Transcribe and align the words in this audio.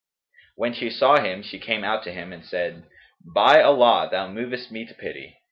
When 0.55 0.73
she 0.73 0.89
saw 0.89 1.19
him 1.21 1.43
she 1.43 1.59
came 1.59 1.83
out 1.83 2.01
to 2.05 2.11
him 2.11 2.33
and 2.33 2.43
said, 2.43 2.85
'By 3.23 3.61
Allah 3.61 4.07
thou 4.09 4.27
movest 4.29 4.71
me 4.71 4.83
to 4.87 4.95
pity! 4.95 5.37